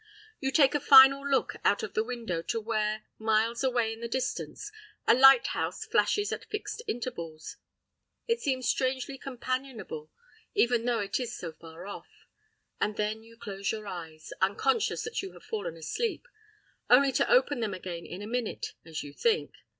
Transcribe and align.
You 0.39 0.49
take 0.51 0.73
a 0.73 0.79
final 0.79 1.21
look 1.23 1.57
out 1.63 1.83
of 1.83 1.93
the 1.93 2.03
window 2.03 2.41
to 2.41 2.59
where, 2.59 3.03
miles 3.19 3.63
away 3.63 3.93
in 3.93 3.99
the 4.01 4.07
distance, 4.07 4.71
a 5.05 5.13
lighthouse 5.13 5.85
flashes 5.85 6.31
at 6.33 6.45
fixed 6.45 6.81
intervals. 6.87 7.57
It 8.27 8.41
seems 8.41 8.67
strangely 8.67 9.19
companionable, 9.19 10.09
even 10.55 10.85
though 10.85 11.01
it 11.01 11.19
is 11.19 11.37
so 11.37 11.51
far 11.51 11.85
off. 11.85 12.25
And 12.79 12.95
then 12.97 13.21
you 13.21 13.37
close 13.37 13.71
your 13.71 13.85
eyes—unconscious 13.85 15.03
that 15.03 15.21
you 15.21 15.33
have 15.33 15.43
fallen 15.43 15.77
asleep—only 15.77 17.11
to 17.11 17.29
open 17.31 17.59
them 17.59 17.75
again 17.75 18.03
in 18.07 18.23
a 18.23 18.25
minute, 18.27 18.73
as 18.83 19.03
you 19.03 19.13
think. 19.13 19.53